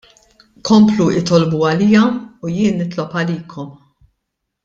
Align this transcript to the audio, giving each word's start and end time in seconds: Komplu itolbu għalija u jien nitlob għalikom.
Komplu 0.69 1.05
itolbu 1.19 1.59
għalija 1.71 2.01
u 2.47 2.53
jien 2.55 2.81
nitlob 2.85 3.13
għalikom. 3.21 3.71